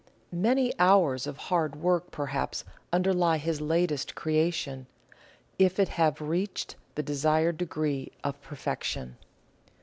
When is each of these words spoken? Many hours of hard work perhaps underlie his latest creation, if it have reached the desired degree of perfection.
Many 0.33 0.73
hours 0.79 1.27
of 1.27 1.37
hard 1.37 1.75
work 1.75 2.09
perhaps 2.09 2.63
underlie 2.91 3.37
his 3.37 3.61
latest 3.61 4.15
creation, 4.15 4.87
if 5.59 5.79
it 5.79 5.89
have 5.89 6.19
reached 6.19 6.75
the 6.95 7.03
desired 7.03 7.59
degree 7.59 8.11
of 8.23 8.41
perfection. 8.41 9.17